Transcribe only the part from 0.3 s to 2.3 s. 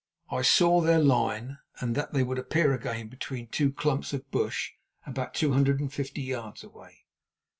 I saw their line, and that they